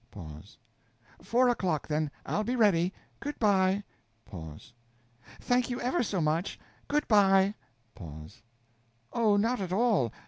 [0.09, 0.57] Pause.
[1.21, 2.91] Four o'clock, then I'll be ready.
[3.19, 3.83] good by.
[4.25, 4.73] Pause.
[5.39, 6.59] Thank you ever so much.
[6.87, 7.53] good by.
[7.93, 8.41] Pause.
[9.13, 10.11] Oh, not at all!